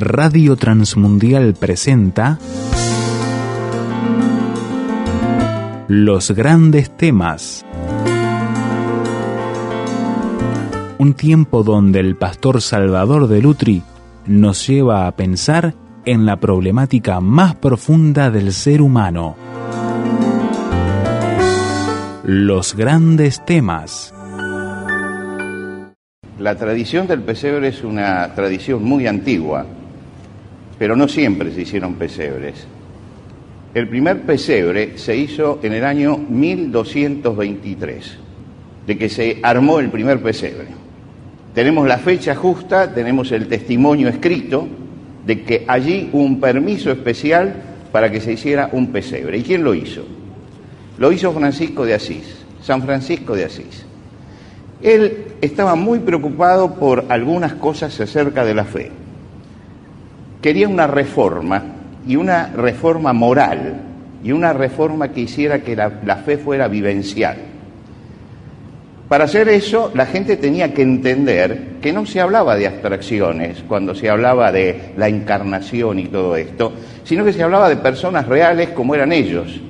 [0.00, 2.38] Radio Transmundial presenta
[5.88, 7.66] Los grandes temas.
[10.98, 13.82] Un tiempo donde el pastor Salvador de Lutri
[14.26, 19.34] nos lleva a pensar en la problemática más profunda del ser humano.
[22.22, 24.14] Los grandes temas.
[26.38, 29.66] La tradición del pesebre es una tradición muy antigua,
[30.78, 32.66] pero no siempre se hicieron pesebres.
[33.74, 38.16] El primer pesebre se hizo en el año 1223,
[38.86, 40.68] de que se armó el primer pesebre.
[41.54, 44.66] Tenemos la fecha justa, tenemos el testimonio escrito
[45.26, 47.54] de que allí hubo un permiso especial
[47.92, 49.38] para que se hiciera un pesebre.
[49.38, 50.04] ¿Y quién lo hizo?
[50.98, 53.84] Lo hizo Francisco de Asís, San Francisco de Asís.
[54.82, 58.92] Él estaba muy preocupado por algunas cosas acerca de la fe.
[60.40, 61.62] Quería una reforma,
[62.06, 63.80] y una reforma moral,
[64.22, 67.36] y una reforma que hiciera que la, la fe fuera vivencial.
[69.08, 73.94] Para hacer eso, la gente tenía que entender que no se hablaba de abstracciones cuando
[73.94, 76.72] se hablaba de la encarnación y todo esto,
[77.04, 79.60] sino que se hablaba de personas reales como eran ellos,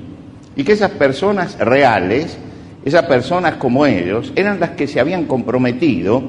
[0.56, 2.36] y que esas personas reales,
[2.84, 6.20] esas personas como ellos, eran las que se habían comprometido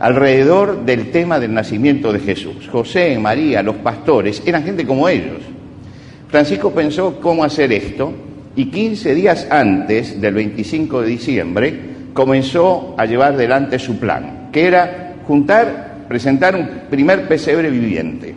[0.00, 2.68] alrededor del tema del nacimiento de Jesús.
[2.72, 5.38] José, María, los pastores, eran gente como ellos.
[6.28, 8.12] Francisco pensó cómo hacer esto
[8.56, 11.80] y 15 días antes del 25 de diciembre
[12.14, 18.34] comenzó a llevar delante su plan, que era juntar, presentar un primer pesebre viviente.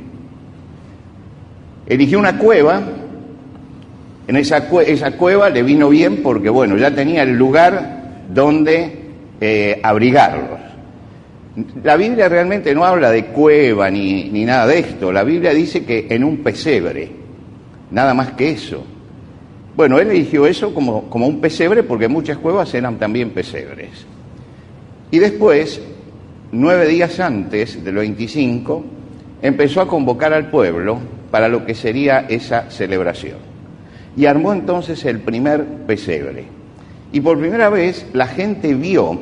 [1.87, 2.81] Eligió una cueva
[4.27, 8.99] en esa, cueva le vino bien porque, bueno, ya tenía el lugar donde
[9.39, 10.62] eh, abrigarlos.
[11.83, 15.11] La Biblia realmente no habla de cueva ni, ni nada de esto.
[15.11, 17.11] La Biblia dice que en un pesebre,
[17.91, 18.83] nada más que eso.
[19.75, 24.05] Bueno, él eligió eso como, como un pesebre porque muchas cuevas eran también pesebres.
[25.11, 25.79] Y después,
[26.51, 28.83] nueve días antes del 25,
[29.41, 30.97] empezó a convocar al pueblo
[31.29, 33.53] para lo que sería esa celebración
[34.15, 36.45] y armó entonces el primer pesebre.
[37.11, 39.19] Y por primera vez la gente vio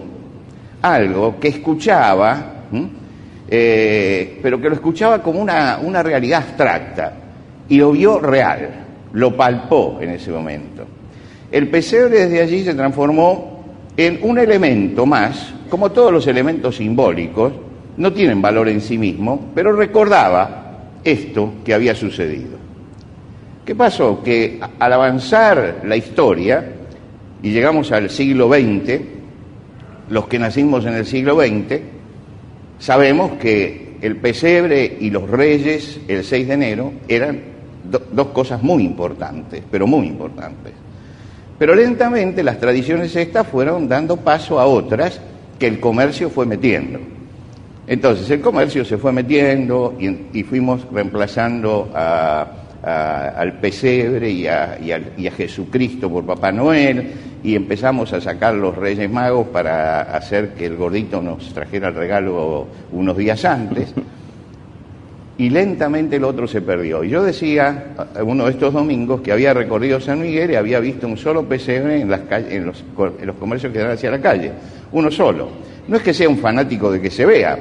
[0.81, 2.65] algo que escuchaba,
[3.47, 7.13] eh, pero que lo escuchaba como una, una realidad abstracta,
[7.69, 8.69] y lo vio real,
[9.13, 10.85] lo palpó en ese momento.
[11.51, 13.63] El pesebre desde allí se transformó
[13.97, 17.53] en un elemento más, como todos los elementos simbólicos,
[17.97, 20.61] no tienen valor en sí mismo, pero recordaba
[21.03, 22.57] esto que había sucedido.
[23.65, 24.23] ¿Qué pasó?
[24.23, 26.65] Que al avanzar la historia
[27.43, 28.99] y llegamos al siglo XX,
[30.09, 31.79] los que nacimos en el siglo XX,
[32.79, 37.41] sabemos que el pesebre y los reyes el 6 de enero eran
[37.83, 40.73] dos cosas muy importantes, pero muy importantes.
[41.57, 45.21] Pero lentamente las tradiciones estas fueron dando paso a otras
[45.59, 46.99] que el comercio fue metiendo.
[47.85, 54.77] Entonces el comercio se fue metiendo y fuimos reemplazando al pesebre y a,
[55.37, 57.11] Jesucristo por Papá Noel
[57.43, 61.95] y empezamos a sacar los Reyes Magos para hacer que el gordito nos trajera el
[61.95, 63.93] regalo unos días antes.
[65.37, 67.03] Y lentamente el otro se perdió.
[67.03, 71.07] Y yo decía, uno de estos domingos, que había recorrido San Miguel y había visto
[71.07, 72.83] un solo pesebre en, las en, los,
[73.19, 74.51] en los comercios que dan hacia la calle.
[74.91, 75.49] Uno solo.
[75.87, 77.57] No es que sea un fanático de que se vea,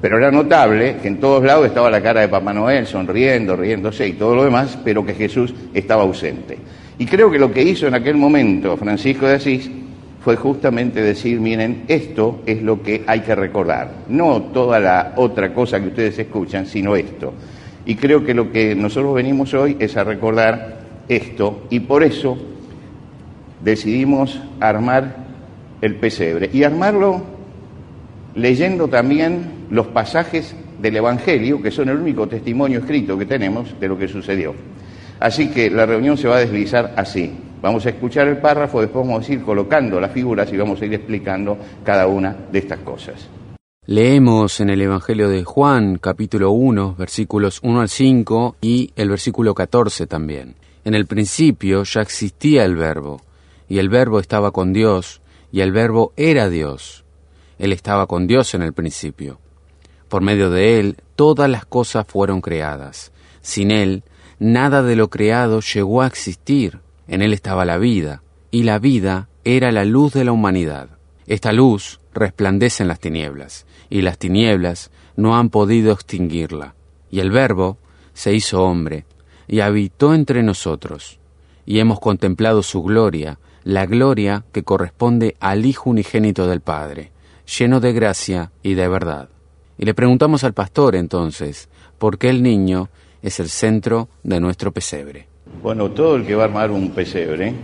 [0.00, 4.06] pero era notable que en todos lados estaba la cara de Papá Noel sonriendo, riéndose
[4.06, 6.56] y todo lo demás, pero que Jesús estaba ausente.
[6.98, 9.70] Y creo que lo que hizo en aquel momento Francisco de Asís
[10.24, 15.52] fue justamente decir, miren, esto es lo que hay que recordar, no toda la otra
[15.52, 17.34] cosa que ustedes escuchan, sino esto.
[17.84, 22.38] Y creo que lo que nosotros venimos hoy es a recordar esto y por eso
[23.62, 25.16] decidimos armar
[25.82, 26.48] el pesebre.
[26.52, 27.22] Y armarlo
[28.34, 33.88] leyendo también los pasajes del Evangelio, que son el único testimonio escrito que tenemos de
[33.88, 34.54] lo que sucedió.
[35.24, 37.34] Así que la reunión se va a deslizar así.
[37.62, 40.84] Vamos a escuchar el párrafo, después vamos a ir colocando las figuras y vamos a
[40.84, 43.26] ir explicando cada una de estas cosas.
[43.86, 49.54] Leemos en el Evangelio de Juan, capítulo 1, versículos 1 al 5 y el versículo
[49.54, 50.56] 14 también.
[50.84, 53.22] En el principio ya existía el verbo,
[53.66, 57.06] y el verbo estaba con Dios, y el verbo era Dios.
[57.58, 59.38] Él estaba con Dios en el principio.
[60.10, 63.10] Por medio de Él todas las cosas fueron creadas.
[63.40, 64.02] Sin Él,
[64.38, 66.80] nada de lo creado llegó a existir.
[67.06, 70.88] En Él estaba la vida, y la vida era la luz de la humanidad.
[71.26, 76.74] Esta luz resplandece en las tinieblas, y las tinieblas no han podido extinguirla.
[77.10, 77.78] Y el Verbo
[78.12, 79.06] se hizo hombre,
[79.46, 81.18] y habitó entre nosotros,
[81.66, 87.12] y hemos contemplado su gloria, la gloria que corresponde al Hijo unigénito del Padre,
[87.58, 89.28] lleno de gracia y de verdad.
[89.78, 92.88] Y le preguntamos al pastor entonces, ¿por qué el niño
[93.24, 95.26] es el centro de nuestro pesebre?
[95.62, 97.54] Bueno, todo el que va a armar un pesebre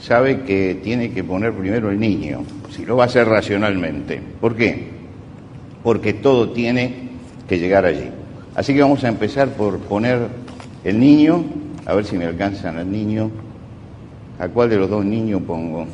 [0.00, 4.20] sabe que tiene que poner primero el niño, si lo va a hacer racionalmente.
[4.40, 4.88] ¿Por qué?
[5.82, 7.10] Porque todo tiene
[7.46, 8.08] que llegar allí.
[8.54, 10.28] Así que vamos a empezar por poner
[10.82, 11.44] el niño,
[11.84, 13.30] a ver si me alcanzan al niño.
[14.38, 15.86] ¿A cuál de los dos niños pongo?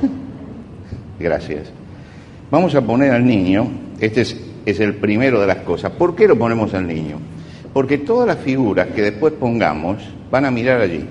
[1.20, 1.70] Gracias.
[2.50, 5.92] Vamos a poner al niño, este es, es, el primero de las cosas.
[5.92, 7.16] ¿Por qué lo ponemos al niño?
[7.72, 11.04] Porque todas las figuras que después pongamos van a mirar allí.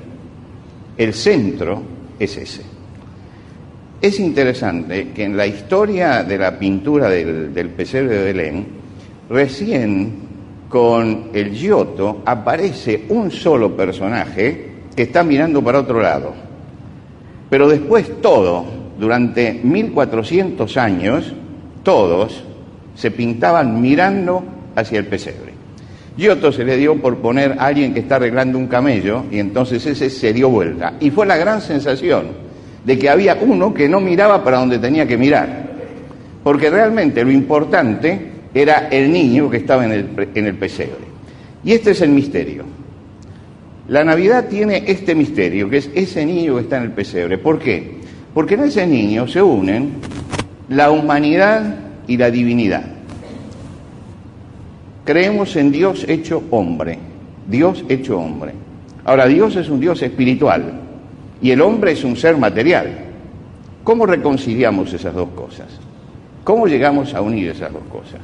[0.98, 1.82] El centro
[2.20, 2.62] es ese.
[4.02, 8.68] Es interesante que en la historia de la pintura del, del pesebre de Belén,
[9.30, 10.30] recién
[10.70, 16.34] con el Giotto aparece un solo personaje que está mirando para otro lado.
[17.50, 18.66] Pero después todo,
[19.00, 21.34] durante 1400 años,
[21.84, 22.44] todos
[22.96, 24.44] se pintaban mirando
[24.76, 25.54] hacia el pesebre.
[26.18, 29.86] Giotto se le dio por poner a alguien que está arreglando un camello y entonces
[29.86, 30.96] ese se dio vuelta.
[31.00, 32.28] Y fue la gran sensación
[32.84, 35.70] de que había uno que no miraba para donde tenía que mirar.
[36.44, 41.08] Porque realmente lo importante era el niño que estaba en el, en el pesebre.
[41.64, 42.66] Y este es el misterio.
[43.88, 47.38] La Navidad tiene este misterio, que es ese niño que está en el pesebre.
[47.38, 47.98] ¿Por qué?
[48.34, 49.94] Porque en ese niño se unen
[50.70, 52.84] la humanidad y la divinidad.
[55.06, 56.98] Creemos en Dios hecho hombre,
[57.48, 58.54] Dios hecho hombre.
[59.06, 60.74] Ahora, Dios es un Dios espiritual
[61.42, 63.06] y el hombre es un ser material.
[63.84, 65.68] ¿Cómo reconciliamos esas dos cosas?
[66.44, 68.20] ¿Cómo llegamos a unir esas dos cosas?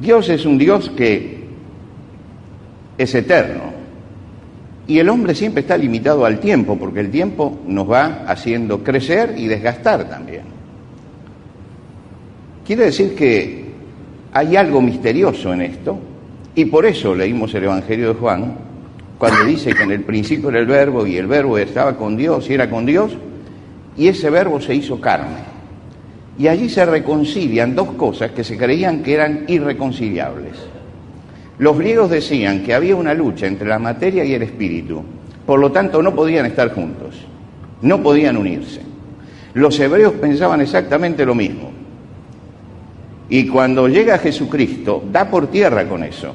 [0.00, 1.48] Dios es un Dios que
[2.98, 3.72] es eterno
[4.86, 9.34] y el hombre siempre está limitado al tiempo porque el tiempo nos va haciendo crecer
[9.36, 10.61] y desgastar también.
[12.66, 13.64] Quiere decir que
[14.32, 15.98] hay algo misterioso en esto,
[16.54, 18.54] y por eso leímos el Evangelio de Juan,
[19.18, 22.48] cuando dice que en el principio era el verbo y el verbo estaba con Dios
[22.48, 23.12] y era con Dios,
[23.96, 25.38] y ese verbo se hizo carne.
[26.38, 30.54] Y allí se reconcilian dos cosas que se creían que eran irreconciliables.
[31.58, 35.02] Los griegos decían que había una lucha entre la materia y el espíritu,
[35.44, 37.16] por lo tanto no podían estar juntos,
[37.82, 38.80] no podían unirse.
[39.54, 41.71] Los hebreos pensaban exactamente lo mismo.
[43.28, 46.34] Y cuando llega Jesucristo, da por tierra con eso.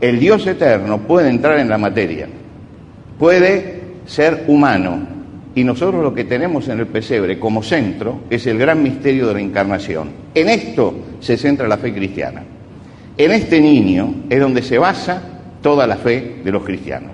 [0.00, 2.28] El Dios eterno puede entrar en la materia,
[3.18, 5.16] puede ser humano.
[5.54, 9.34] Y nosotros lo que tenemos en el pesebre como centro es el gran misterio de
[9.34, 10.10] la encarnación.
[10.34, 12.42] En esto se centra la fe cristiana.
[13.16, 15.22] En este niño es donde se basa
[15.62, 17.12] toda la fe de los cristianos.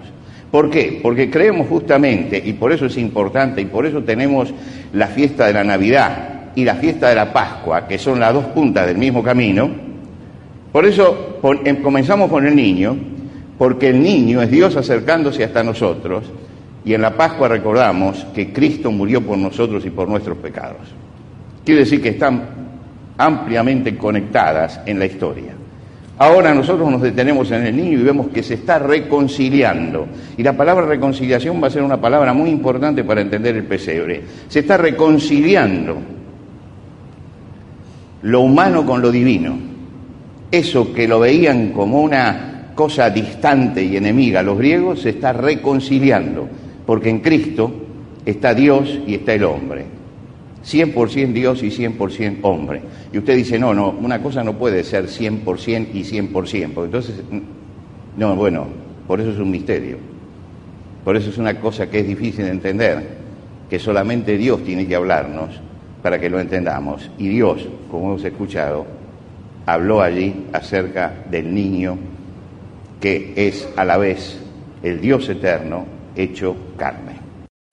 [0.51, 0.99] ¿Por qué?
[1.03, 4.53] Porque creemos justamente, y por eso es importante, y por eso tenemos
[4.93, 8.47] la fiesta de la Navidad, y la fiesta de la Pascua, que son las dos
[8.47, 9.71] puntas del mismo camino,
[10.71, 12.97] por eso em, comenzamos con el niño,
[13.59, 16.25] porque el niño es Dios acercándose hasta nosotros,
[16.85, 20.81] y en la Pascua recordamos que Cristo murió por nosotros y por nuestros pecados.
[21.65, 22.43] Quiere decir que están
[23.19, 25.53] ampliamente conectadas en la historia.
[26.19, 30.07] Ahora nosotros nos detenemos en el niño y vemos que se está reconciliando.
[30.37, 34.23] Y la palabra reconciliación va a ser una palabra muy importante para entender el pesebre.
[34.49, 35.99] Se está reconciliando
[38.23, 39.57] lo humano con lo divino.
[40.51, 46.49] Eso que lo veían como una cosa distante y enemiga los griegos se está reconciliando,
[46.87, 47.73] porque en Cristo
[48.25, 49.85] está Dios y está el hombre.
[50.65, 52.83] 100% Dios y 100% hombre.
[53.13, 57.17] Y usted dice, no, no, una cosa no puede ser 100% y 100%, porque entonces,
[58.17, 58.67] no, bueno,
[59.09, 59.97] por eso es un misterio.
[61.05, 63.09] Por eso es una cosa que es difícil de entender,
[63.69, 65.61] que solamente Dios tiene que hablarnos
[66.03, 67.11] para que lo entendamos.
[67.19, 68.87] Y Dios, como hemos escuchado,
[69.67, 71.99] habló allí acerca del niño
[73.01, 74.39] que es a la vez
[74.83, 77.21] el Dios eterno hecho carne.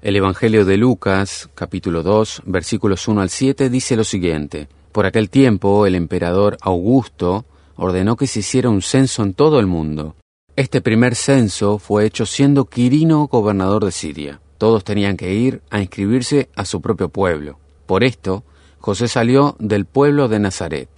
[0.01, 4.69] El Evangelio de Lucas, capítulo 2, versículos 1 al 7, dice lo siguiente.
[4.91, 7.45] Por aquel tiempo el emperador Augusto
[7.75, 10.15] ordenó que se hiciera un censo en todo el mundo.
[10.55, 14.41] Este primer censo fue hecho siendo Quirino gobernador de Siria.
[14.57, 17.59] Todos tenían que ir a inscribirse a su propio pueblo.
[17.89, 18.43] Por esto,
[18.77, 20.89] José salió del pueblo de Nazaret,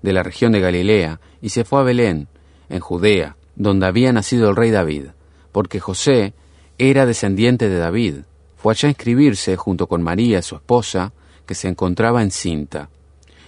[0.00, 2.28] de la región de Galilea, y se fue a Belén,
[2.68, 5.06] en Judea, donde había nacido el rey David,
[5.50, 6.34] porque José
[6.78, 8.18] era descendiente de David.
[8.56, 11.12] Fue allá a inscribirse junto con María, su esposa,
[11.46, 12.90] que se encontraba encinta.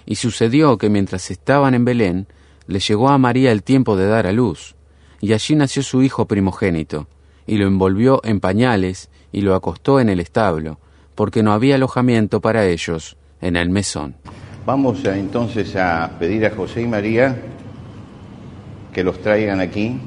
[0.04, 2.26] Y sucedió que mientras estaban en Belén,
[2.66, 4.74] le llegó a María el tiempo de dar a luz,
[5.20, 7.06] y allí nació su hijo primogénito,
[7.46, 10.80] y lo envolvió en pañales y lo acostó en el establo,
[11.18, 14.14] porque no había alojamiento para ellos en el mesón.
[14.64, 17.36] Vamos a, entonces a pedir a José y María
[18.92, 19.98] que los traigan aquí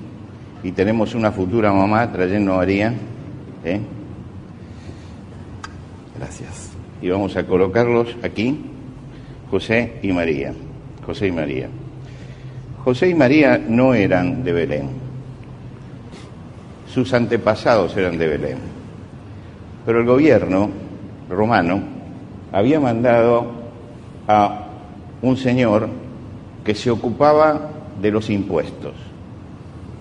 [0.64, 2.94] y tenemos una futura mamá trayendo a María.
[3.66, 3.82] ¿eh?
[6.18, 6.72] Gracias.
[7.02, 8.62] Y vamos a colocarlos aquí,
[9.50, 10.54] José y María.
[11.06, 11.68] José y María.
[12.86, 14.90] José y María no eran de Belén.
[16.88, 18.58] Sus antepasados eran de Belén.
[19.86, 20.90] Pero el gobierno
[21.32, 21.82] romano
[22.52, 23.48] había mandado
[24.28, 24.68] a
[25.22, 25.88] un señor
[26.64, 27.70] que se ocupaba
[28.02, 28.94] de los impuestos.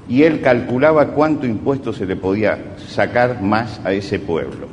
[0.09, 4.67] Y él calculaba cuánto impuesto se le podía sacar más a ese pueblo.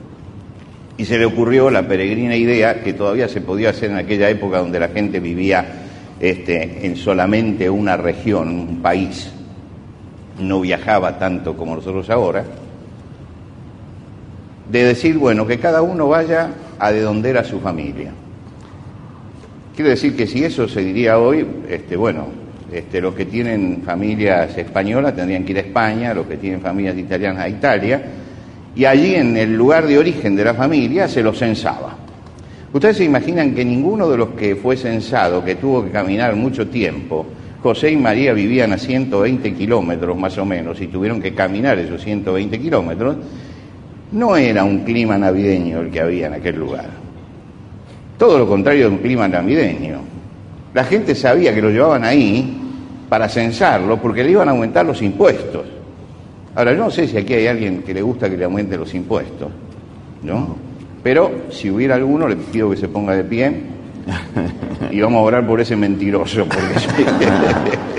[0.97, 4.57] Y se le ocurrió la peregrina idea que todavía se podía hacer en aquella época
[4.57, 5.63] donde la gente vivía
[6.19, 9.31] este, en solamente una región, un país,
[10.39, 12.43] no viajaba tanto como nosotros ahora,
[14.71, 18.11] de decir, bueno, que cada uno vaya a de donde era su familia.
[19.75, 22.27] Quiero decir que si eso se diría hoy, este, bueno,
[22.71, 26.97] este, los que tienen familias españolas tendrían que ir a España, los que tienen familias
[26.97, 28.01] italianas a Italia,
[28.75, 31.95] y allí en el lugar de origen de la familia se los censaba.
[32.73, 36.67] Ustedes se imaginan que ninguno de los que fue censado, que tuvo que caminar mucho
[36.67, 37.25] tiempo,
[37.63, 42.03] José y María vivían a 120 kilómetros más o menos y tuvieron que caminar esos
[42.03, 43.15] 120 kilómetros,
[44.11, 46.89] no era un clima navideño el que había en aquel lugar.
[48.17, 49.99] Todo lo contrario de un clima navideño.
[50.73, 52.57] La gente sabía que lo llevaban ahí
[53.09, 55.65] para censarlo porque le iban a aumentar los impuestos.
[56.55, 58.93] Ahora, yo no sé si aquí hay alguien que le gusta que le aumente los
[58.93, 59.49] impuestos,
[60.23, 60.55] ¿no?
[61.03, 63.51] Pero si hubiera alguno, le pido que se ponga de pie
[64.91, 66.47] y vamos a orar por ese mentiroso.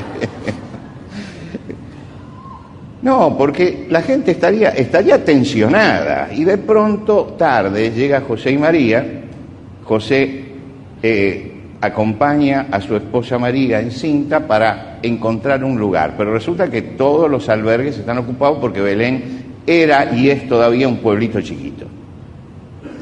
[3.09, 9.23] no, porque la gente estaría, estaría tensionada y de pronto, tarde, llega José y María.
[9.83, 10.45] José
[11.03, 16.83] eh, acompaña a su esposa María en cinta para encontrar un lugar, pero resulta que
[16.83, 19.23] todos los albergues están ocupados porque Belén
[19.67, 21.87] era y es todavía un pueblito chiquito.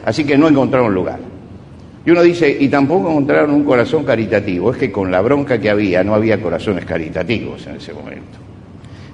[0.05, 1.19] Así que no encontraron lugar.
[2.05, 4.71] Y uno dice, y tampoco encontraron un corazón caritativo.
[4.71, 8.46] Es que con la bronca que había no había corazones caritativos en ese momento.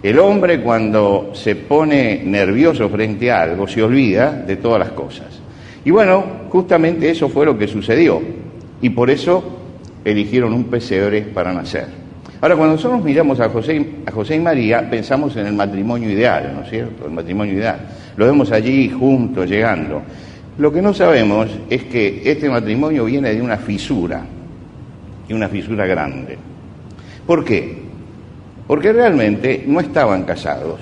[0.02, 5.40] El hombre cuando se pone nervioso frente a algo se olvida de todas las cosas.
[5.85, 8.21] Y bueno, justamente eso fue lo que sucedió.
[8.80, 9.59] Y por eso
[10.04, 11.87] eligieron un pesebre para nacer.
[12.40, 16.52] Ahora, cuando nosotros miramos a José, a José y María, pensamos en el matrimonio ideal,
[16.56, 17.06] ¿no es cierto?
[17.06, 17.78] El matrimonio ideal.
[18.16, 20.02] Lo vemos allí juntos, llegando.
[20.59, 24.25] Lo que no sabemos es que este matrimonio viene de una fisura,
[25.28, 26.37] y una fisura grande.
[27.26, 27.82] ¿Por qué?
[28.73, 30.81] Porque realmente no estaban casados.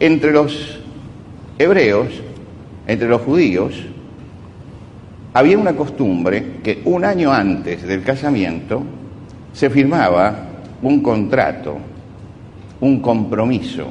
[0.00, 0.80] Entre los
[1.56, 2.08] hebreos,
[2.88, 3.80] entre los judíos,
[5.32, 8.82] había una costumbre que un año antes del casamiento
[9.52, 10.34] se firmaba
[10.82, 11.78] un contrato,
[12.80, 13.86] un compromiso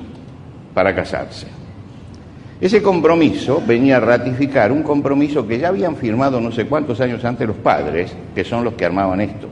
[0.74, 1.48] para casarse.
[2.60, 7.24] Ese compromiso venía a ratificar un compromiso que ya habían firmado no sé cuántos años
[7.24, 9.48] antes los padres, que son los que armaban esto.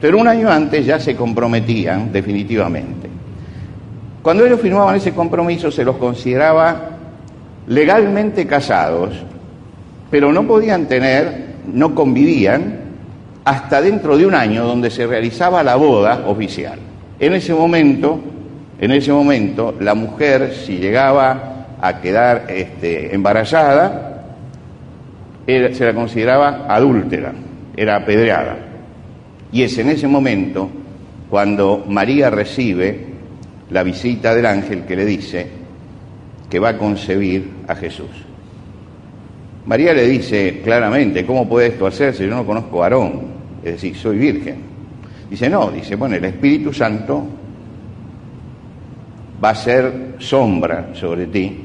[0.00, 3.08] Pero un año antes ya se comprometían definitivamente.
[4.22, 6.90] Cuando ellos firmaban ese compromiso se los consideraba
[7.68, 9.10] legalmente casados,
[10.10, 12.80] pero no podían tener, no convivían
[13.44, 16.78] hasta dentro de un año donde se realizaba la boda oficial.
[17.18, 18.20] En ese momento,
[18.80, 24.24] en ese momento, la mujer, si llegaba a quedar este, embarazada,
[25.46, 27.32] se la consideraba adúltera,
[27.76, 28.65] era apedreada.
[29.52, 30.68] Y es en ese momento
[31.30, 33.06] cuando María recibe
[33.70, 35.46] la visita del ángel que le dice
[36.48, 38.10] que va a concebir a Jesús.
[39.66, 42.24] María le dice claramente, ¿cómo puede esto hacerse?
[42.24, 43.22] Yo no conozco varón,
[43.64, 44.56] es decir, soy virgen.
[45.28, 47.26] Dice, no, dice, bueno, el Espíritu Santo
[49.42, 51.60] va a ser sombra sobre ti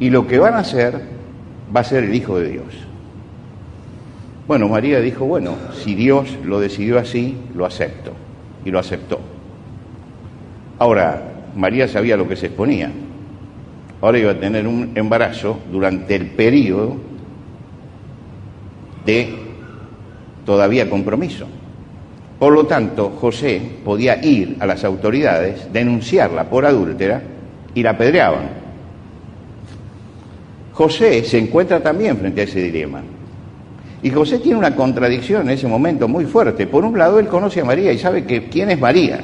[0.00, 1.00] y lo que van a hacer
[1.74, 2.64] va a ser el Hijo de Dios.
[4.46, 8.12] Bueno, María dijo, bueno, si Dios lo decidió así, lo acepto.
[8.64, 9.20] Y lo aceptó.
[10.78, 11.22] Ahora,
[11.56, 12.90] María sabía lo que se exponía.
[14.02, 16.96] Ahora iba a tener un embarazo durante el periodo
[19.06, 19.34] de
[20.44, 21.46] todavía compromiso.
[22.38, 27.22] Por lo tanto, José podía ir a las autoridades, denunciarla por adúltera
[27.74, 28.64] y la apedreaban.
[30.72, 33.00] José se encuentra también frente a ese dilema.
[34.04, 36.66] Y José tiene una contradicción en ese momento muy fuerte.
[36.66, 39.18] Por un lado, él conoce a María y sabe que quién es María.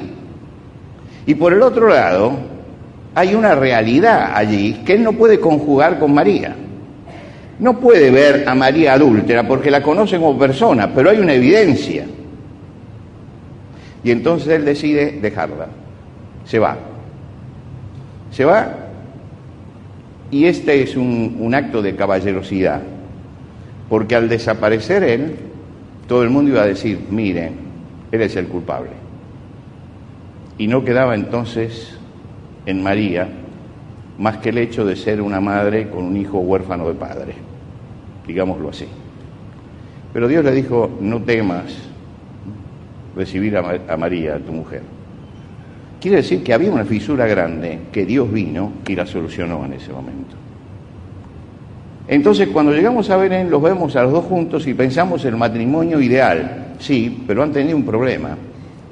[1.27, 2.31] Y por el otro lado,
[3.13, 6.55] hay una realidad allí que él no puede conjugar con María.
[7.59, 12.07] No puede ver a María adúltera porque la conoce como persona, pero hay una evidencia.
[14.03, 15.67] Y entonces él decide dejarla.
[16.43, 16.75] Se va.
[18.31, 18.77] Se va
[20.31, 22.81] y este es un, un acto de caballerosidad
[23.91, 25.35] porque al desaparecer él,
[26.07, 27.55] todo el mundo iba a decir, miren,
[28.09, 28.91] él es el culpable.
[30.57, 31.97] Y no quedaba entonces
[32.65, 33.27] en María
[34.17, 37.33] más que el hecho de ser una madre con un hijo huérfano de padre,
[38.25, 38.87] digámoslo así.
[40.13, 41.65] Pero Dios le dijo, no temas
[43.13, 44.83] recibir a, a María, tu mujer.
[45.99, 49.91] Quiere decir que había una fisura grande que Dios vino y la solucionó en ese
[49.91, 50.40] momento.
[52.07, 56.01] Entonces, cuando llegamos a Belén, los vemos a los dos juntos y pensamos el matrimonio
[56.01, 56.73] ideal.
[56.79, 58.37] Sí, pero han tenido un problema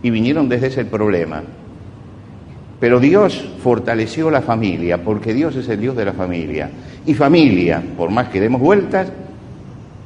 [0.01, 1.41] y vinieron desde ese problema.
[2.79, 6.69] Pero Dios fortaleció la familia, porque Dios es el Dios de la familia.
[7.05, 9.11] Y familia, por más que demos vueltas,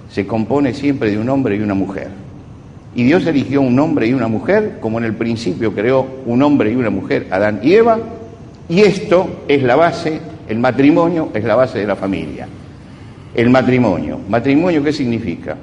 [0.10, 2.08] se compone siempre de un hombre y una mujer.
[2.96, 6.72] Y Dios eligió un hombre y una mujer, como en el principio creó un hombre
[6.72, 8.00] y una mujer, Adán y Eva,
[8.70, 12.48] y esto es la base, el matrimonio es la base de la familia
[13.36, 14.20] el matrimonio.
[14.30, 15.56] ¿Matrimonio qué significa?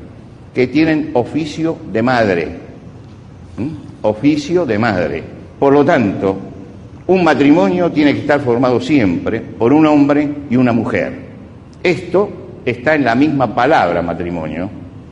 [0.55, 2.49] Que tienen oficio de madre.
[4.03, 5.23] Oficio de madre.
[5.59, 6.37] Por lo tanto,
[7.07, 11.12] un matrimonio tiene que estar formado siempre por un hombre y una mujer.
[11.83, 12.29] Esto
[12.65, 14.69] está en la misma palabra matrimonio,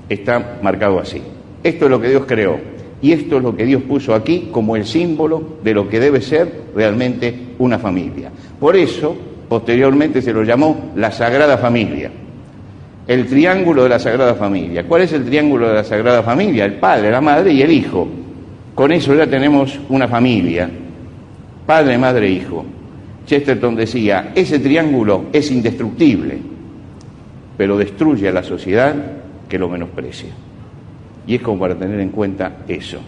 [0.09, 1.23] está marcado así.
[1.63, 2.59] Esto es lo que Dios creó
[3.01, 6.21] y esto es lo que Dios puso aquí como el símbolo de lo que debe
[6.21, 8.31] ser realmente una familia.
[8.59, 9.17] Por eso,
[9.49, 12.11] posteriormente se lo llamó la Sagrada Familia
[13.09, 14.85] el triángulo de la Sagrada Familia.
[14.87, 16.67] ¿Cuál es el triángulo de la Sagrada Familia?
[16.67, 18.07] El Padre, la Madre y el Hijo.
[18.75, 20.71] Con eso ya tenemos una familia.
[21.67, 22.67] Padre, Madre, Hijo.
[23.25, 26.39] Chesterton decía, ese triángulo es indestructible,
[27.57, 28.95] pero destruye a la sociedad
[29.49, 30.31] que lo menosprecia.
[31.27, 32.99] Y es como para tener en cuenta eso.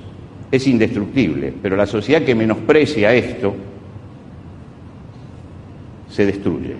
[0.51, 3.55] Es indestructible, pero la sociedad que menosprecia esto
[6.09, 6.75] se destruye.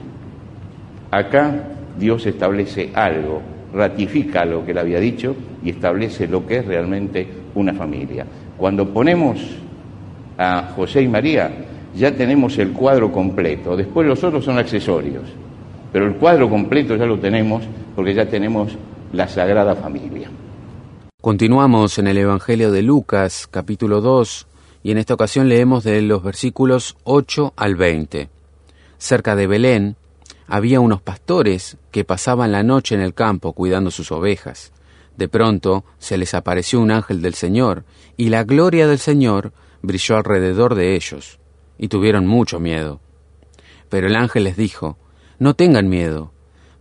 [1.11, 6.67] Acá Dios establece algo, ratifica lo que él había dicho y establece lo que es
[6.67, 8.27] realmente una familia.
[8.57, 9.39] Cuando ponemos
[10.39, 11.51] a José y María,
[11.95, 13.77] ya tenemos el cuadro completo.
[13.77, 15.25] Después los otros son accesorios,
[15.93, 17.63] pero el cuadro completo ya lo tenemos
[17.95, 18.77] porque ya tenemos
[19.13, 20.31] la Sagrada Familia.
[21.21, 24.47] Continuamos en el Evangelio de Lucas, capítulo 2,
[24.83, 28.29] y en esta ocasión leemos de los versículos 8 al 20.
[28.97, 29.97] Cerca de Belén,
[30.51, 34.73] había unos pastores que pasaban la noche en el campo cuidando sus ovejas.
[35.17, 37.85] De pronto se les apareció un ángel del Señor,
[38.17, 41.39] y la gloria del Señor brilló alrededor de ellos,
[41.79, 43.01] y tuvieron mucho miedo.
[43.89, 44.99] Pero el ángel les dijo,
[45.39, 46.33] No tengan miedo,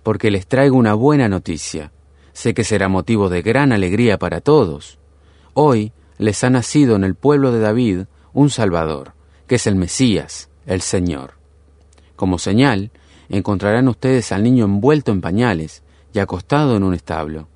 [0.01, 1.91] porque les traigo una buena noticia.
[2.33, 4.97] Sé que será motivo de gran alegría para todos.
[5.53, 9.13] Hoy les ha nacido en el pueblo de David un Salvador,
[9.45, 11.33] que es el Mesías, el Señor.
[12.15, 12.91] Como señal,
[13.29, 17.47] encontrarán ustedes al niño envuelto en pañales y acostado en un establo.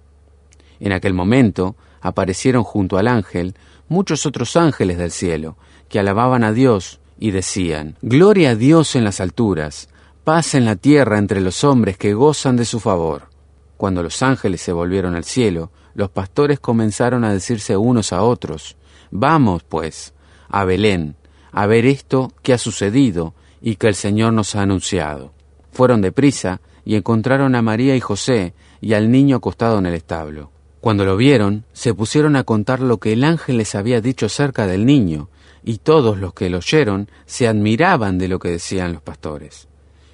[0.80, 3.56] En aquel momento aparecieron junto al ángel
[3.88, 5.58] muchos otros ángeles del cielo,
[5.90, 9.90] que alababan a Dios y decían, Gloria a Dios en las alturas,
[10.24, 13.30] paz en la tierra entre los hombres que gozan de su favor.
[13.78, 18.78] Cuando los ángeles se volvieron al cielo, los pastores comenzaron a decirse unos a otros,
[19.12, 20.14] Vamos, pues,
[20.50, 21.16] a Belén,
[21.52, 25.33] a ver esto que ha sucedido y que el Señor nos ha anunciado.
[25.74, 30.52] Fueron deprisa y encontraron a María y José y al niño acostado en el establo.
[30.80, 34.68] Cuando lo vieron, se pusieron a contar lo que el ángel les había dicho acerca
[34.68, 35.30] del niño,
[35.64, 39.68] y todos los que lo oyeron se admiraban de lo que decían los pastores.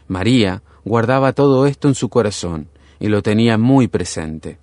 [0.07, 2.69] María guardaba todo esto en su corazón
[2.99, 4.59] y lo tenía muy presente.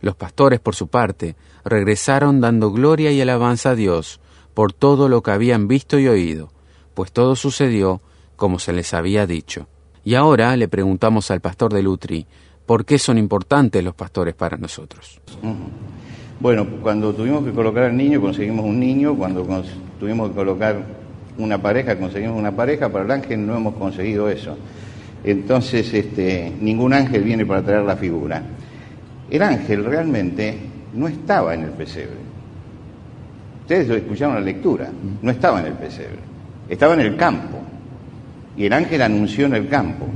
[0.00, 4.20] Los pastores, por su parte, regresaron dando gloria y alabanza a Dios
[4.52, 6.50] por todo lo que habían visto y oído,
[6.92, 8.02] pues todo sucedió
[8.36, 9.68] como se les había dicho.
[10.04, 12.26] Y ahora le preguntamos al pastor de Lutri,
[12.66, 15.18] ¿por qué son importantes los pastores para nosotros?
[16.40, 19.46] Bueno, cuando tuvimos que colocar al niño, conseguimos un niño, cuando
[19.98, 20.76] tuvimos que colocar
[21.38, 24.58] una pareja, conseguimos una pareja, para el ángel no hemos conseguido eso.
[25.24, 28.42] Entonces, este, ningún ángel viene para traer la figura.
[29.30, 30.58] El ángel realmente
[30.92, 32.18] no estaba en el pesebre.
[33.62, 34.90] Ustedes escucharon la lectura,
[35.22, 36.18] no estaba en el pesebre,
[36.68, 37.64] estaba en el campo
[38.56, 40.06] y el ángel anunció en el campo.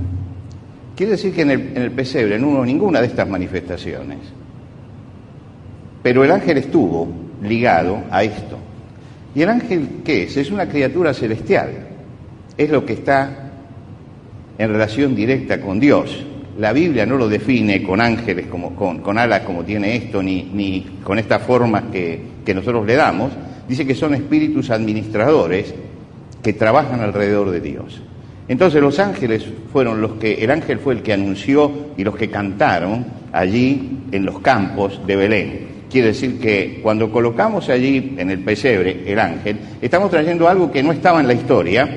[0.96, 4.18] Quiere decir que en el, pesebre no hubo ninguna de estas manifestaciones.
[6.02, 7.08] Pero el ángel estuvo
[7.42, 8.58] ligado a esto.
[9.34, 10.36] ¿Y el ángel qué es?
[10.36, 11.70] Es una criatura celestial.
[12.56, 13.50] Es lo que está
[14.58, 16.24] en relación directa con Dios.
[16.58, 21.18] La Biblia no lo define con ángeles, como, con, alas como tiene esto, ni, con
[21.20, 23.30] estas formas que nosotros le damos.
[23.68, 25.72] Dice que son espíritus administradores
[26.42, 28.02] que trabajan alrededor de Dios.
[28.48, 32.30] Entonces los ángeles fueron los que, el ángel fue el que anunció y los que
[32.30, 35.68] cantaron allí en los campos de Belén.
[35.90, 40.82] Quiere decir que cuando colocamos allí en el pesebre el ángel, estamos trayendo algo que
[40.82, 41.88] no estaba en la historia,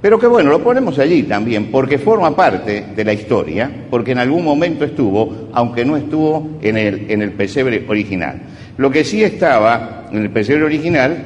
[0.00, 4.18] pero que bueno, lo ponemos allí también, porque forma parte de la historia, porque en
[4.18, 8.42] algún momento estuvo, aunque no estuvo en el, en el pesebre original.
[8.76, 11.16] Lo que sí estaba en el pesebre original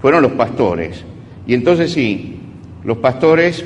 [0.00, 1.04] fueron los pastores.
[1.46, 2.40] Y entonces sí,
[2.82, 3.64] los pastores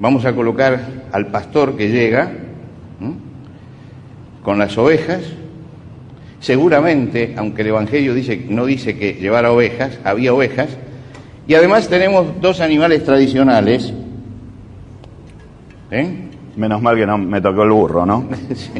[0.00, 0.80] Vamos a colocar
[1.12, 2.32] al pastor que llega
[4.42, 5.20] con las ovejas.
[6.40, 10.70] Seguramente, aunque el Evangelio dice, no dice que llevara ovejas, había ovejas.
[11.46, 13.92] Y además tenemos dos animales tradicionales.
[15.90, 16.30] ¿Eh?
[16.56, 18.26] Menos mal que no me tocó el burro, ¿no?
[18.54, 18.70] sí.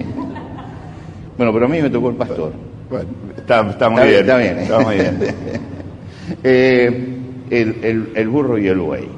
[1.37, 2.53] Bueno, pero a mí me tocó el pastor.
[2.89, 4.59] Bueno, está, muy bien, Está bien.
[4.59, 5.19] Está muy bien.
[6.45, 7.19] Eh,
[7.51, 9.09] el, burro y el buey.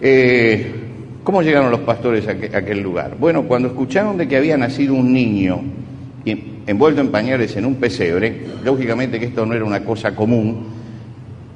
[0.00, 0.87] Eh,
[1.24, 3.16] ¿Cómo llegaron los pastores a, aquel lugar?
[3.18, 5.60] Bueno, cuando escucharon de que había nacido un niño
[6.66, 10.66] envuelto en pañales en un pesebre, lógicamente que esto no era una cosa común,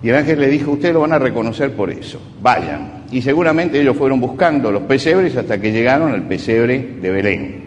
[0.02, 3.04] y el ángel le dijo, ustedes lo van a reconocer por eso, vayan.
[3.12, 7.62] Y seguramente ellos fueron buscando los pesebres hasta que llegaron al pesebre de Belén,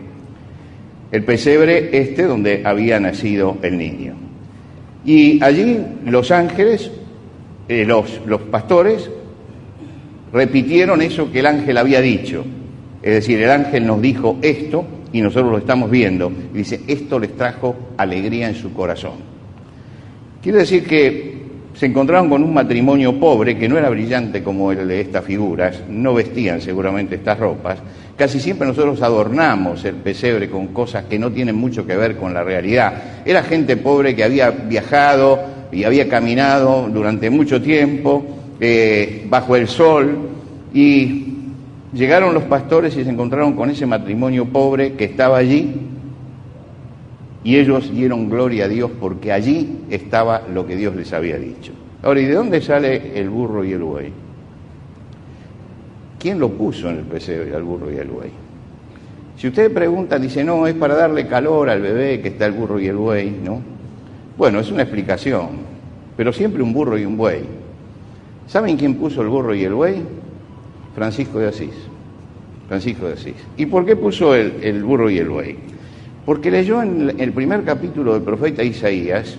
[1.12, 4.15] el pesebre este donde había nacido el niño.
[5.05, 6.91] Y allí los ángeles,
[7.69, 9.10] eh, los, los pastores,
[10.36, 12.43] repitieron eso que el ángel había dicho.
[13.02, 16.30] Es decir, el ángel nos dijo esto y nosotros lo estamos viendo.
[16.54, 19.13] Y dice, esto les trajo alegría en su corazón.
[20.43, 21.36] Quiere decir que
[21.74, 25.84] se encontraron con un matrimonio pobre que no era brillante como el de estas figuras,
[25.89, 27.80] no vestían seguramente estas ropas.
[28.17, 32.34] Casi siempre nosotros adornamos el pesebre con cosas que no tienen mucho que ver con
[32.34, 33.21] la realidad.
[33.26, 35.39] Era gente pobre que había viajado
[35.71, 40.18] y había caminado durante mucho tiempo eh, bajo el sol
[40.74, 41.36] y
[41.94, 45.74] llegaron los pastores y se encontraron con ese matrimonio pobre que estaba allí
[47.44, 51.74] y ellos dieron gloria a Dios porque allí estaba lo que Dios les había dicho.
[52.02, 54.12] Ahora, ¿y de dónde sale el burro y el buey?
[56.18, 58.30] ¿Quién lo puso en el pesebre al burro y el buey?
[59.38, 62.80] Si usted pregunta, dice, no, es para darle calor al bebé que está el burro
[62.80, 63.62] y el buey, ¿no?
[64.38, 65.50] Bueno, es una explicación,
[66.15, 67.64] pero siempre un burro y un buey
[68.47, 70.01] ¿Saben quién puso el burro y el buey?
[70.93, 71.73] Francisco de Asís.
[72.67, 73.36] Francisco de Asís.
[73.58, 75.58] ¿Y por qué puso el, burro y el buey?
[76.25, 79.38] Porque leyó en el primer capítulo del profeta Isaías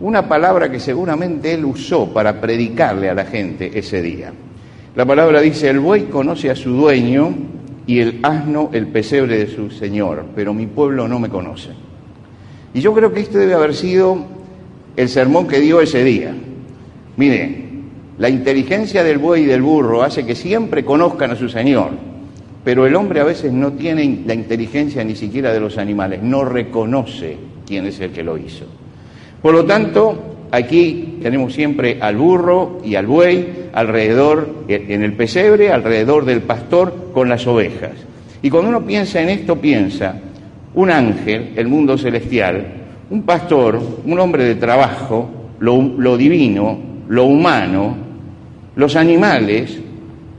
[0.00, 4.32] una palabra que seguramente él usó para predicarle a la gente ese día.
[4.94, 7.34] La palabra dice, el buey conoce a su dueño
[7.86, 11.70] y el asno el pesebre de su señor, pero mi pueblo no me conoce.
[12.72, 14.18] Y yo creo que este debe haber sido
[14.96, 16.34] el sermón que dio ese día.
[17.16, 17.63] Mire,
[18.18, 21.90] la inteligencia del buey y del burro hace que siempre conozcan a su Señor,
[22.64, 26.44] pero el hombre a veces no tiene la inteligencia ni siquiera de los animales, no
[26.44, 28.66] reconoce quién es el que lo hizo.
[29.42, 35.72] Por lo tanto, aquí tenemos siempre al burro y al buey alrededor, en el pesebre,
[35.72, 37.92] alrededor del pastor con las ovejas.
[38.42, 40.20] Y cuando uno piensa en esto, piensa
[40.74, 42.64] un ángel, el mundo celestial,
[43.10, 48.03] un pastor, un hombre de trabajo, lo, lo divino, lo humano,
[48.76, 49.78] los animales,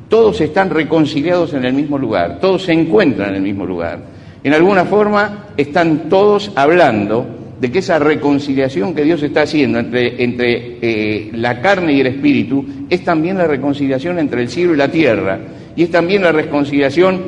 [0.09, 3.99] todos están reconciliados en el mismo lugar, todos se encuentran en el mismo lugar.
[4.43, 7.25] En alguna forma están todos hablando
[7.59, 12.07] de que esa reconciliación que Dios está haciendo entre, entre eh, la carne y el
[12.07, 15.39] espíritu es también la reconciliación entre el cielo y la tierra
[15.75, 17.21] y es también la reconciliación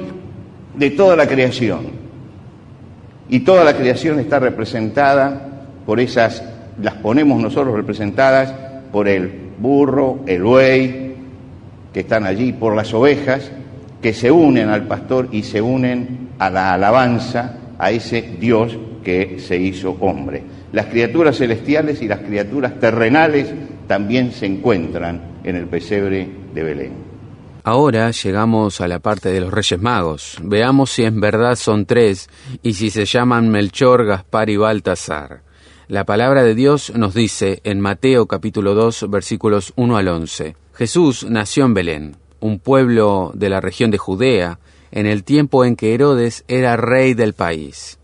[0.75, 2.07] de toda la creación.
[3.29, 6.43] Y toda la creación está representada por esas,
[6.81, 8.53] las ponemos nosotros representadas
[8.91, 11.15] por el burro, el buey,
[11.93, 13.51] que están allí, por las ovejas,
[14.01, 19.39] que se unen al pastor y se unen a la alabanza a ese Dios que
[19.39, 20.43] se hizo hombre.
[20.71, 23.53] Las criaturas celestiales y las criaturas terrenales
[23.87, 27.07] también se encuentran en el pesebre de Belén.
[27.63, 30.37] Ahora llegamos a la parte de los Reyes Magos.
[30.41, 32.29] Veamos si en verdad son tres
[32.63, 35.46] y si se llaman Melchor, Gaspar y Baltasar.
[35.89, 41.26] La palabra de Dios nos dice en Mateo capítulo 2 versículos 1 al 11, Jesús
[41.30, 44.60] nació en Belén, un pueblo de la región de Judea,
[44.91, 48.00] en el tiempo en que Herodes era rey del país.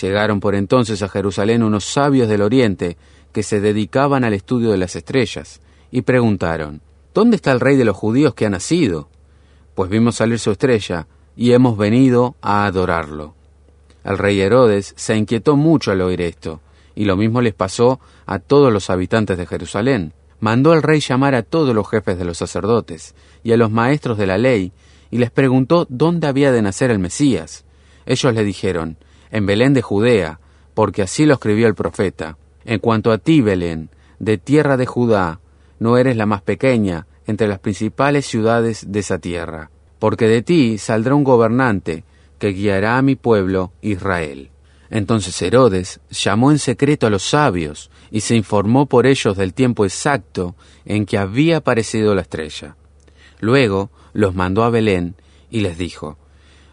[0.00, 2.96] Llegaron por entonces a Jerusalén unos sabios del oriente
[3.32, 5.60] que se dedicaban al estudio de las estrellas,
[5.90, 6.80] y preguntaron,
[7.12, 9.08] ¿Dónde está el rey de los judíos que ha nacido?
[9.74, 13.34] Pues vimos salir su estrella, y hemos venido a adorarlo.
[14.04, 16.60] El rey Herodes se inquietó mucho al oír esto,
[16.96, 20.14] y lo mismo les pasó a todos los habitantes de Jerusalén.
[20.40, 24.18] Mandó el rey llamar a todos los jefes de los sacerdotes y a los maestros
[24.18, 24.72] de la ley,
[25.10, 27.64] y les preguntó dónde había de nacer el Mesías.
[28.06, 28.96] Ellos le dijeron,
[29.30, 30.40] en Belén de Judea,
[30.74, 32.38] porque así lo escribió el profeta.
[32.64, 35.40] En cuanto a ti, Belén, de tierra de Judá,
[35.78, 40.78] no eres la más pequeña entre las principales ciudades de esa tierra, porque de ti
[40.78, 42.04] saldrá un gobernante
[42.38, 44.50] que guiará a mi pueblo Israel.
[44.90, 49.84] Entonces Herodes llamó en secreto a los sabios y se informó por ellos del tiempo
[49.84, 52.76] exacto en que había aparecido la estrella.
[53.40, 55.16] Luego los mandó a Belén
[55.50, 56.18] y les dijo,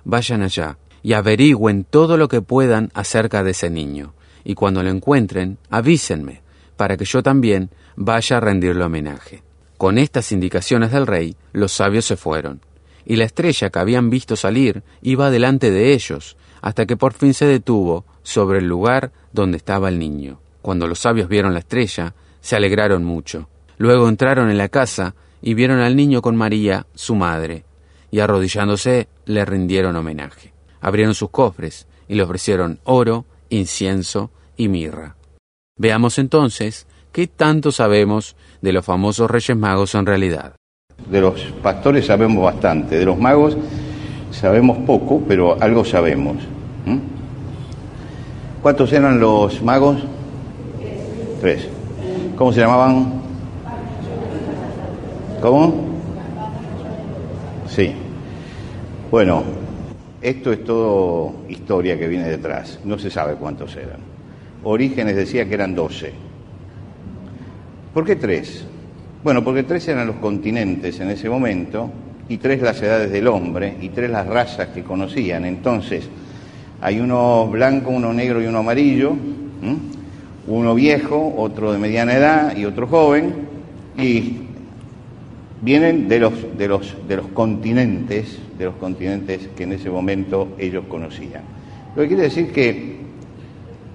[0.06, 4.89] Vayan allá y averigüen todo lo que puedan acerca de ese niño, y cuando lo
[4.89, 6.41] encuentren, avísenme,
[6.78, 9.43] para que yo también vaya a rendirle homenaje.
[9.78, 12.62] Con estas indicaciones del rey, los sabios se fueron,
[13.06, 17.34] y la estrella que habían visto salir iba delante de ellos, hasta que por fin
[17.34, 20.39] se detuvo sobre el lugar donde estaba el niño.
[20.62, 23.49] Cuando los sabios vieron la estrella, se alegraron mucho.
[23.78, 27.65] Luego entraron en la casa y vieron al niño con María, su madre,
[28.12, 30.54] y arrodillándose le rindieron homenaje.
[30.80, 35.17] Abrieron sus cofres y le ofrecieron oro, incienso y mirra.
[35.78, 40.56] Veamos entonces qué tanto sabemos de los famosos Reyes Magos en realidad.
[41.10, 43.58] De los pastores sabemos bastante, de los magos
[44.34, 46.38] sabemos poco, pero algo sabemos.
[48.62, 50.04] ¿Cuántos eran los magos?
[51.39, 51.67] Tres.
[52.38, 53.22] ¿Cómo se llamaban?
[55.41, 55.74] ¿Cómo?
[57.67, 57.93] Sí.
[59.12, 59.43] Bueno,
[60.22, 62.80] esto es todo historia que viene detrás.
[62.86, 64.00] No se sabe cuántos eran.
[64.63, 66.13] Orígenes decía que eran doce.
[67.93, 68.65] ¿Por qué tres?
[69.24, 71.89] Bueno, porque tres eran los continentes en ese momento
[72.29, 75.45] y tres las edades del hombre y tres las razas que conocían.
[75.45, 76.07] Entonces,
[76.81, 79.13] hay uno blanco, uno negro y uno amarillo,
[80.47, 83.33] uno viejo, otro de mediana edad y otro joven,
[83.97, 84.38] y
[85.62, 90.49] vienen de los, de los, de los continentes, de los continentes que en ese momento
[90.57, 91.43] ellos conocían.
[91.95, 93.03] Lo que quiere decir que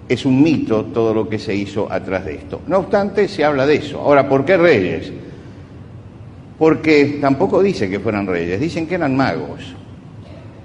[0.08, 2.62] es un mito todo lo que se hizo atrás de esto.
[2.66, 4.00] No obstante, se habla de eso.
[4.00, 5.12] Ahora, ¿por qué reyes?
[6.59, 9.75] Porque tampoco dice que fueran reyes, dicen que eran magos.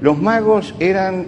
[0.01, 1.27] Los magos eran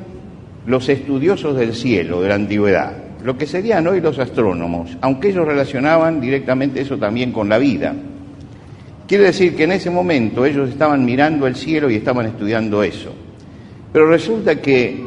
[0.65, 5.47] los estudiosos del cielo de la antigüedad, lo que serían hoy los astrónomos, aunque ellos
[5.47, 7.93] relacionaban directamente eso también con la vida.
[9.07, 13.13] Quiere decir que en ese momento ellos estaban mirando el cielo y estaban estudiando eso.
[13.93, 15.05] Pero resulta que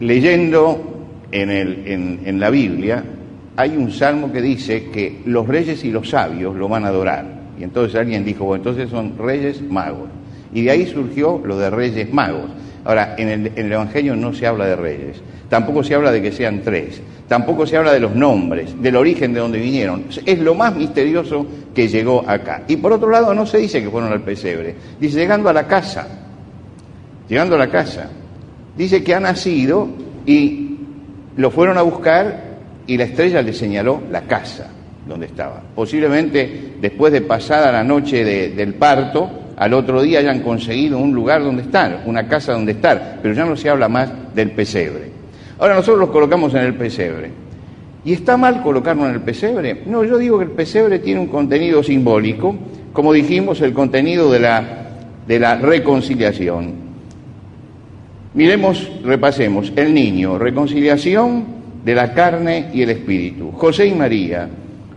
[0.00, 3.02] leyendo en, en, la Biblia
[3.56, 7.35] hay un salmo que dice que los reyes y los sabios lo van a adorar.
[7.58, 10.08] Y entonces alguien dijo, bueno, entonces son reyes magos.
[10.52, 12.50] Y de ahí surgió lo de reyes magos.
[12.84, 16.22] Ahora, en el, en el, Evangelio no se habla de reyes, tampoco se habla de
[16.22, 20.04] que sean tres, tampoco se habla de los nombres, del origen de donde vinieron.
[20.24, 22.62] Es lo más misterioso que llegó acá.
[22.68, 25.66] Y por otro lado, no se dice que fueron al pesebre, dice llegando a la
[25.66, 26.06] casa,
[27.28, 28.08] llegando a la casa.
[28.76, 29.88] Dice que ha nacido
[30.24, 30.76] y
[31.36, 34.70] lo fueron a buscar y la estrella le señaló la casa
[35.06, 35.62] donde estaba.
[35.74, 41.14] Posiblemente después de pasada la noche de, del parto, al otro día hayan conseguido un
[41.14, 45.10] lugar donde estar, una casa donde estar, pero ya no se habla más del pesebre.
[45.58, 47.30] Ahora nosotros los colocamos en el pesebre.
[48.04, 49.82] ¿Y está mal colocarlo en el pesebre?
[49.86, 52.54] No, yo digo que el pesebre tiene un contenido simbólico,
[52.92, 54.40] como dijimos, el contenido de
[55.38, 56.86] la reconciliación.
[58.34, 61.44] Miremos, repasemos, el niño, reconciliación
[61.82, 63.50] de la carne y el espíritu.
[63.52, 64.48] José y María,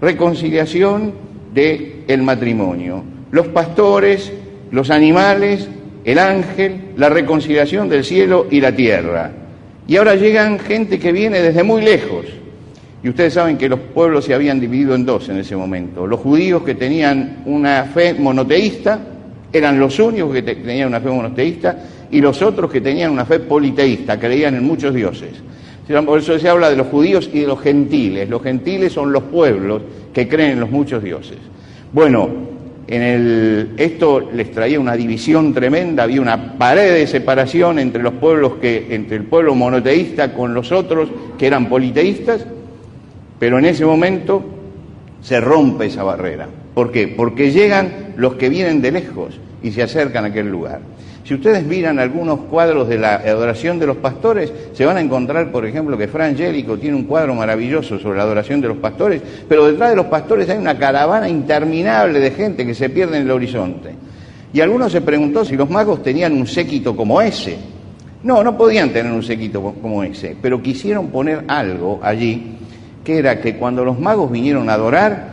[0.02, 1.14] reconciliación
[1.54, 3.04] del el matrimonio.
[3.32, 4.32] Los pastores,
[4.72, 5.68] los animales,
[6.04, 9.32] el ángel, la reconciliación del cielo y la tierra.
[9.88, 12.26] Y ahora llegan gente que viene desde muy lejos.
[13.04, 16.06] Y ustedes saben que los pueblos se habían dividido en dos en ese momento.
[16.06, 19.00] Los judíos que tenían una fe monoteísta,
[19.52, 21.78] eran los únicos que tenían una fe monoteísta,
[22.12, 25.32] y los otros que tenían una fe politeísta, creían en muchos dioses.
[26.06, 28.30] Por eso se habla de los judíos y de los gentiles.
[28.30, 29.82] Los gentiles son los pueblos
[30.14, 31.38] que creen en los muchos dioses.
[31.92, 32.30] Bueno,
[32.88, 38.14] en el, esto les traía una división tremenda, había una pared de separación entre los
[38.14, 42.46] pueblos que, entre el pueblo monoteísta con los otros que eran politeístas,
[43.40, 44.44] pero en ese momento
[45.22, 46.48] se rompe esa barrera.
[46.76, 47.08] ¿Por qué?
[47.08, 50.82] Porque llegan los que vienen de lejos y se acercan a aquel lugar.
[51.30, 55.52] Si ustedes miran algunos cuadros de la adoración de los pastores, se van a encontrar,
[55.52, 59.22] por ejemplo, que Fran Angélico tiene un cuadro maravilloso sobre la adoración de los pastores,
[59.48, 63.26] pero detrás de los pastores hay una caravana interminable de gente que se pierde en
[63.26, 63.94] el horizonte.
[64.52, 67.58] Y algunos se preguntó si los magos tenían un séquito como ese.
[68.24, 72.58] No, no podían tener un séquito como ese, pero quisieron poner algo allí,
[73.04, 75.28] que era que cuando los magos vinieron a adorar,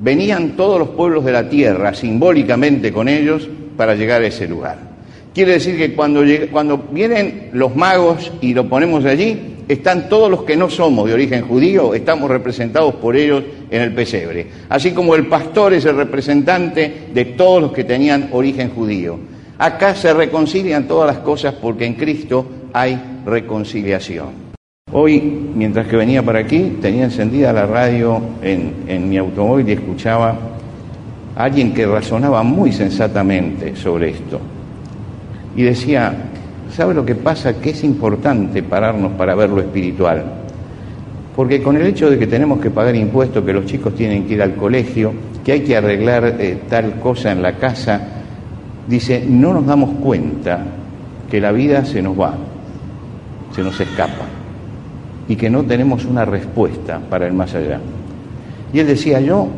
[0.00, 4.87] venían todos los pueblos de la tierra simbólicamente con ellos para llegar a ese lugar.
[5.34, 10.42] Quiere decir que cuando, cuando vienen los magos y lo ponemos allí, están todos los
[10.42, 14.46] que no somos de origen judío, estamos representados por ellos en el pesebre.
[14.68, 19.18] Así como el pastor es el representante de todos los que tenían origen judío.
[19.58, 24.48] Acá se reconcilian todas las cosas porque en Cristo hay reconciliación.
[24.90, 29.72] Hoy, mientras que venía para aquí, tenía encendida la radio en, en mi automóvil y
[29.72, 30.38] escuchaba
[31.36, 34.40] a alguien que razonaba muy sensatamente sobre esto
[35.58, 36.14] y decía,
[36.70, 37.60] ¿sabe lo que pasa?
[37.60, 40.22] Que es importante pararnos para ver lo espiritual.
[41.34, 44.34] Porque con el hecho de que tenemos que pagar impuestos, que los chicos tienen que
[44.34, 45.12] ir al colegio,
[45.44, 48.00] que hay que arreglar eh, tal cosa en la casa,
[48.86, 50.64] dice, no nos damos cuenta
[51.28, 52.36] que la vida se nos va,
[53.52, 54.26] se nos escapa,
[55.26, 57.80] y que no tenemos una respuesta para el más allá.
[58.72, 59.48] Y él decía, yo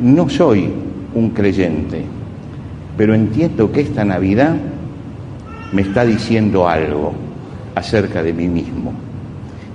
[0.00, 0.70] no soy
[1.12, 2.04] un creyente,
[2.96, 4.54] pero entiendo que esta Navidad
[5.72, 7.12] me está diciendo algo
[7.74, 8.92] acerca de mí mismo.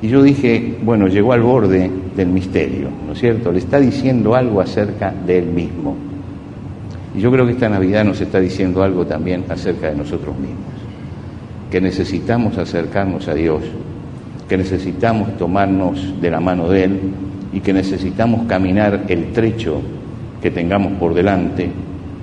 [0.02, 3.52] Y yo dije, bueno, llegó al borde del misterio, ¿no es cierto?
[3.52, 5.96] Le está diciendo algo acerca de él mismo.
[7.16, 10.58] Y yo creo que esta Navidad nos está diciendo algo también acerca de nosotros mismos,
[11.70, 13.62] que necesitamos acercarnos a Dios,
[14.50, 17.00] que necesitamos tomarnos de la mano de Él
[17.54, 19.82] y que necesitamos caminar el trecho
[20.42, 21.70] que tengamos por delante,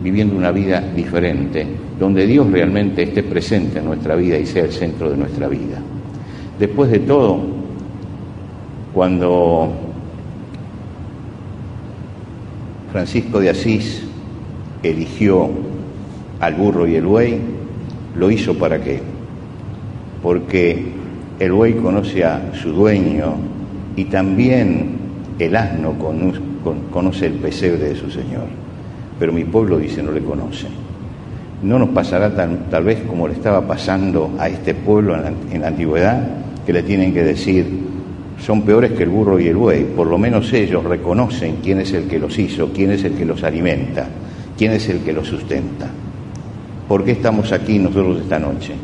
[0.03, 1.67] viviendo una vida diferente,
[1.99, 5.79] donde Dios realmente esté presente en nuestra vida y sea el centro de nuestra vida.
[6.59, 7.41] Después de todo,
[8.93, 9.73] cuando
[12.93, 14.03] Francisco de Asís
[14.83, 15.51] eligió
[16.41, 17.39] al burro y el buey,
[18.17, 19.01] lo hizo para qué?
[20.23, 20.87] Porque
[21.39, 23.35] el buey conoce a su dueño
[23.95, 24.97] y también
[25.39, 25.95] el asno
[26.93, 28.58] conoce el pesebre de su Señor.
[29.19, 30.69] Pero mi pueblo dice no le conoce
[31.63, 32.31] no nos pasará
[32.71, 36.29] tal vez como le estaba pasando a este pueblo en la, antigüedad,
[36.65, 37.67] que le tienen que decir,
[38.41, 41.93] son peores que el burro y el buey, por lo menos ellos reconocen quién es
[41.93, 44.07] el que los hizo, quién es el que los alimenta,
[44.57, 45.89] quién es el que los sustenta.
[46.87, 48.75] ¿Por qué estamos aquí nosotros esta noche?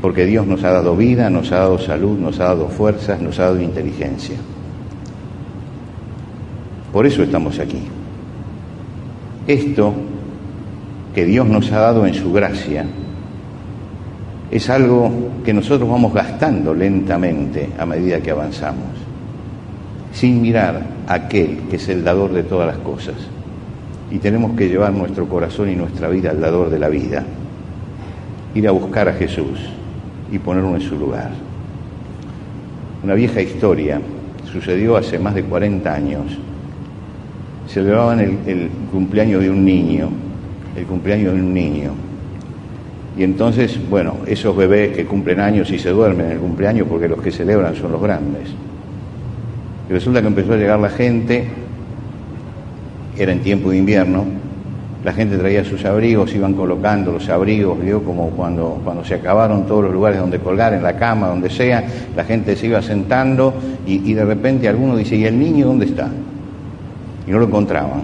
[0.00, 3.38] Porque Dios nos ha dado vida, nos ha dado salud, nos ha dado fuerzas, nos
[3.38, 4.36] ha dado inteligencia.
[6.92, 7.82] Por eso estamos aquí.
[9.46, 9.92] Esto
[11.14, 12.86] que Dios nos ha dado en su gracia
[14.50, 15.10] es algo
[15.44, 18.88] que nosotros vamos gastando lentamente a medida que avanzamos,
[20.12, 23.16] sin mirar a aquel que es el dador de todas las cosas.
[24.10, 27.24] Y tenemos que llevar nuestro corazón y nuestra vida al dador de la vida,
[28.54, 29.58] ir a buscar a Jesús
[30.30, 31.30] y ponerlo en su lugar.
[33.02, 34.00] Una vieja historia
[34.50, 36.38] sucedió hace más de 40 años.
[37.68, 40.10] Celebraban el, el cumpleaños de un niño
[40.76, 41.92] el cumpleaños de un niño.
[43.16, 47.08] Y entonces, bueno, esos bebés que cumplen años y se duermen en el cumpleaños porque
[47.08, 48.48] los que celebran son los grandes.
[49.88, 51.46] Y resulta que empezó a llegar la gente,
[53.16, 54.24] era en tiempo de invierno,
[55.04, 59.66] la gente traía sus abrigos, iban colocando los abrigos, vio como cuando, cuando se acabaron
[59.66, 61.84] todos los lugares donde colgar, en la cama, donde sea,
[62.16, 63.54] la gente se iba sentando
[63.86, 66.08] y, y de repente alguno dice, ¿y el niño dónde está?
[67.26, 68.02] Y no lo encontraban.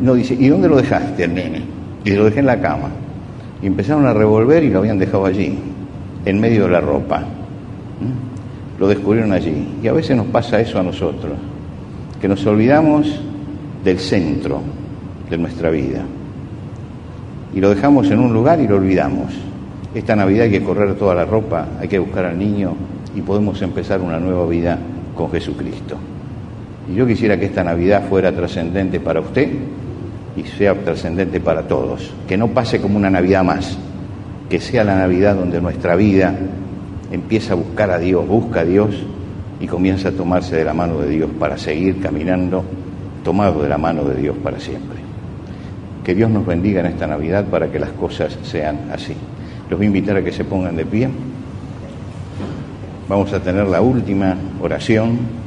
[0.00, 1.62] No, dice, ¿y dónde lo dejaste el nene?
[2.04, 2.88] Y lo dejé en la cama.
[3.62, 5.58] Y empezaron a revolver y lo habían dejado allí,
[6.24, 7.20] en medio de la ropa.
[7.20, 8.80] ¿Mm?
[8.80, 9.68] Lo descubrieron allí.
[9.82, 11.32] Y a veces nos pasa eso a nosotros,
[12.20, 13.20] que nos olvidamos
[13.84, 14.60] del centro
[15.28, 16.02] de nuestra vida.
[17.54, 19.32] Y lo dejamos en un lugar y lo olvidamos.
[19.94, 22.74] Esta Navidad hay que correr toda la ropa, hay que buscar al niño
[23.14, 24.78] y podemos empezar una nueva vida
[25.16, 25.96] con Jesucristo.
[26.90, 29.48] Y yo quisiera que esta Navidad fuera trascendente para usted
[30.36, 32.12] y sea trascendente para todos.
[32.26, 33.78] Que no pase como una Navidad más,
[34.48, 36.34] que sea la Navidad donde nuestra vida
[37.12, 38.90] empieza a buscar a Dios, busca a Dios
[39.60, 42.64] y comienza a tomarse de la mano de Dios para seguir caminando
[43.22, 44.98] tomado de la mano de Dios para siempre.
[46.04, 49.14] Que Dios nos bendiga en esta Navidad para que las cosas sean así.
[49.68, 51.08] Los voy a invitar a que se pongan de pie.
[53.08, 55.39] Vamos a tener la última oración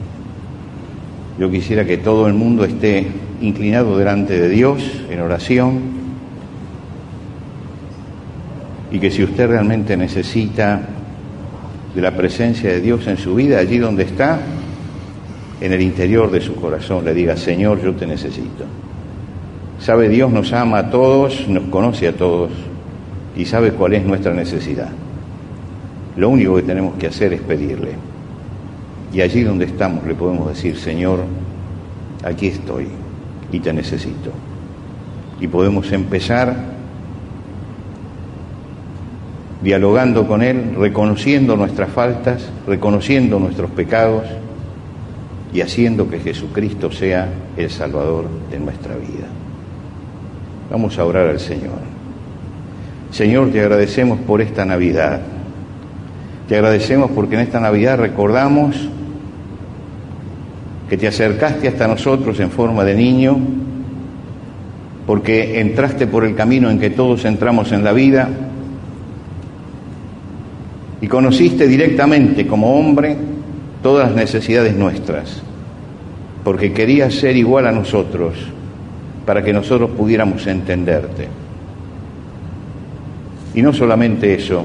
[1.40, 3.08] yo quisiera que todo el mundo esté
[3.42, 6.04] inclinado delante de Dios en oración.
[8.94, 10.80] y que si usted realmente necesita
[11.96, 14.40] de la presencia de Dios en su vida, allí donde está,
[15.60, 18.66] en el interior de su corazón, le diga, Señor, yo te necesito.
[19.80, 22.52] Sabe, Dios nos ama a todos, nos conoce a todos
[23.36, 24.90] y sabe cuál es nuestra necesidad.
[26.16, 28.13] Lo único que tenemos que hacer es pedirle.
[29.14, 31.20] Y allí donde estamos le podemos decir, Señor,
[32.24, 32.88] aquí estoy
[33.52, 34.32] y te necesito.
[35.40, 36.56] Y podemos empezar
[39.62, 44.24] dialogando con Él, reconociendo nuestras faltas, reconociendo nuestros pecados
[45.54, 49.28] y haciendo que Jesucristo sea el Salvador de nuestra vida.
[50.72, 51.80] Vamos a orar al Señor.
[53.12, 55.22] Señor, te agradecemos por esta Navidad.
[56.50, 58.90] Te agradecemos porque en esta Navidad recordamos
[60.94, 63.36] que te acercaste hasta nosotros en forma de niño,
[65.08, 68.30] porque entraste por el camino en que todos entramos en la vida
[71.02, 73.18] y conociste directamente como hombre
[73.82, 75.42] todas las necesidades nuestras,
[76.44, 78.36] porque querías ser igual a nosotros
[79.26, 81.28] para que nosotros pudiéramos entenderte.
[83.56, 84.64] Y no solamente eso,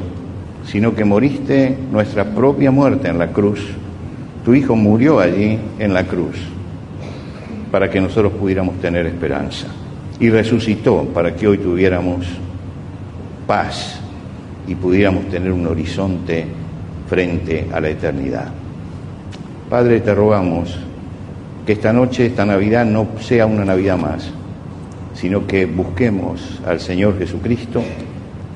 [0.66, 3.66] sino que moriste nuestra propia muerte en la cruz.
[4.45, 6.36] Tu Hijo murió allí en la cruz
[7.70, 9.66] para que nosotros pudiéramos tener esperanza.
[10.20, 12.26] Y resucitó para que hoy tuviéramos
[13.47, 14.01] paz
[14.66, 16.47] y pudiéramos tener un horizonte
[17.09, 18.49] frente a la eternidad.
[19.70, 20.76] Padre, te rogamos
[21.66, 24.30] que esta noche, esta Navidad, no sea una Navidad más,
[25.14, 27.82] sino que busquemos al Señor Jesucristo,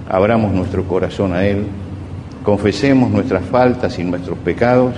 [0.09, 1.67] abramos nuestro corazón a Él
[2.43, 4.95] confesemos nuestras faltas y nuestros pecados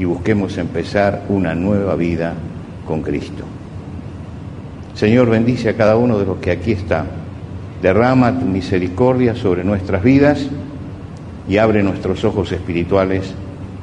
[0.00, 2.32] y busquemos empezar una nueva vida
[2.86, 3.44] con Cristo.
[4.94, 7.04] Señor, bendice a cada uno de los que aquí está.
[7.82, 10.48] Derrama tu misericordia sobre nuestras vidas
[11.46, 13.34] y abre nuestros ojos espirituales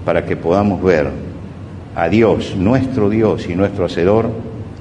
[0.06, 1.12] para que podamos ver
[1.96, 4.32] a Dios, nuestro Dios y nuestro Hacedor,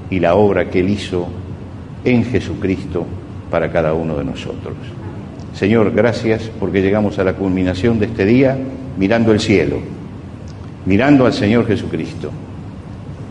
[0.09, 1.27] y la obra que Él hizo
[2.03, 3.05] en Jesucristo
[3.51, 4.75] para cada uno de nosotros.
[5.53, 8.57] Señor, gracias porque llegamos a la culminación de este día
[8.97, 9.96] mirando el cielo,
[10.87, 12.31] mirando al Señor Jesucristo.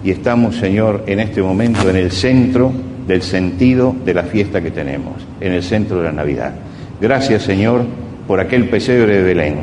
[0.05, 2.71] Y estamos, Señor, en este momento en el centro
[3.09, 6.53] del sentido de la fiesta que tenemos, en el centro de la Navidad.
[7.01, 7.85] Gracias, Señor,
[8.29, 9.57] por aquel pesebre de Belén.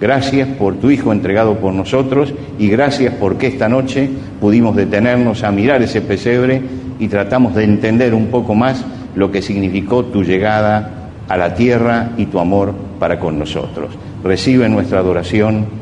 [0.00, 4.08] Gracias por tu Hijo entregado por nosotros y gracias porque esta noche
[4.40, 6.60] pudimos detenernos a mirar ese pesebre
[6.98, 8.84] y tratamos de entender un poco más
[9.14, 13.90] lo que significó tu llegada a la tierra y tu amor para con nosotros.
[14.24, 15.81] Recibe nuestra adoración